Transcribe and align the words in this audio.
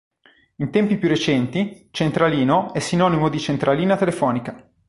In 0.55 0.71
tempi 0.71 0.97
più 0.97 1.07
recenti, 1.07 1.89
"centralino" 1.91 2.73
è 2.73 2.79
sinonimo 2.79 3.29
di 3.29 3.37
"centralina 3.39 3.95
telefonica". 3.95 4.67